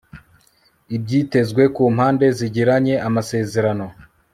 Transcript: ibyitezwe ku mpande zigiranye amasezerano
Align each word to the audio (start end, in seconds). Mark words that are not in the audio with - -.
ibyitezwe 0.95 1.63
ku 1.75 1.83
mpande 1.95 2.25
zigiranye 2.37 2.95
amasezerano 3.07 3.85